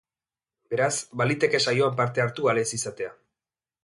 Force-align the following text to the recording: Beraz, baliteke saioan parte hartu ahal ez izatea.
Beraz, 0.73 0.87
baliteke 1.21 1.59
saioan 1.65 1.99
parte 1.99 2.23
hartu 2.25 2.49
ahal 2.49 2.63
ez 2.63 2.67
izatea. 2.79 3.13